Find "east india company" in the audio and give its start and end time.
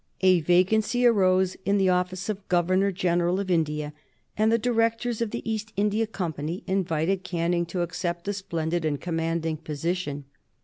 5.47-6.63